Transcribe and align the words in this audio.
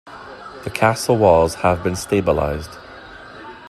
The 0.63 0.71
castle 0.71 1.15
walls 1.15 1.53
have 1.53 1.83
been 1.83 1.95
stabilized. 1.95 2.71